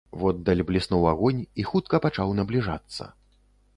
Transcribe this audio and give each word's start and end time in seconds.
Воддаль 0.21 0.63
бліснуў 0.69 1.03
агонь 1.11 1.43
і 1.59 1.67
хутка 1.73 1.99
пачаў 2.07 2.33
набліжацца. 2.41 3.03